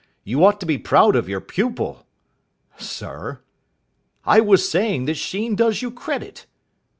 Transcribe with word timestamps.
You 0.23 0.43
ought 0.43 0.59
to 0.61 0.65
be 0.65 0.79
proud 0.79 1.15
of 1.15 1.29
your 1.29 1.41
pupil." 1.41 2.07
"Sir?" 2.75 3.41
"I 4.25 4.39
was 4.39 4.67
saying 4.67 5.05
that 5.05 5.13
Sheen 5.13 5.55
does 5.55 5.83
you 5.83 5.91
credit." 5.91 6.47